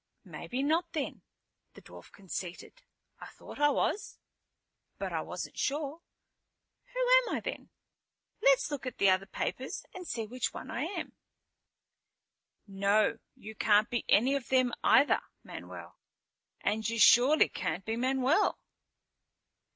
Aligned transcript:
"Maybe 0.25 0.63
not, 0.63 0.93
then," 0.93 1.21
the 1.75 1.81
dwarf 1.83 2.11
conceded. 2.11 2.81
"I 3.19 3.27
thought 3.27 3.59
I 3.59 3.69
was, 3.69 4.17
but 4.97 5.13
I 5.13 5.21
wasn't 5.21 5.59
sure. 5.59 6.01
Who 6.93 6.99
am 7.29 7.35
I 7.35 7.39
then? 7.39 7.69
Let's 8.41 8.71
look 8.71 8.87
at 8.87 8.97
the 8.97 9.11
other 9.11 9.27
papers 9.27 9.85
and 9.93 10.07
see 10.07 10.25
which 10.25 10.55
one 10.55 10.71
I 10.71 10.85
am." 10.85 11.13
"No, 12.65 13.19
you 13.35 13.53
can't 13.53 13.91
be 13.91 14.03
any 14.09 14.33
of 14.33 14.49
them 14.49 14.73
either, 14.83 15.21
Manuel. 15.43 15.99
And 16.61 16.89
you 16.89 16.97
surely 16.97 17.47
can't 17.49 17.85
be 17.85 17.95
Manuel." 17.95 18.57